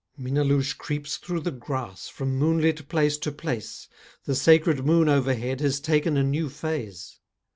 [0.17, 3.87] Minnaloushe creeps through the grass From moonlit place to place,
[4.23, 7.19] The sacred moon overhead Has taken a new phase.